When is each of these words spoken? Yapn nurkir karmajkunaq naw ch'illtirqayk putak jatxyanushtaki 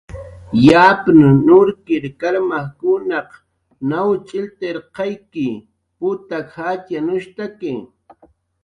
Yapn 0.67 1.19
nurkir 1.49 2.03
karmajkunaq 2.19 3.29
naw 3.89 4.09
ch'illtirqayk 4.27 5.33
putak 5.99 6.47
jatxyanushtaki 6.55 7.73